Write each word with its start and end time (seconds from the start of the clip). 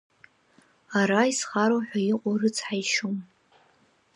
Ара 0.99 1.21
изхароу 1.31 1.81
ҳәа 1.87 1.99
иҟоу 2.11 2.35
рыцҳаишьом. 2.41 3.17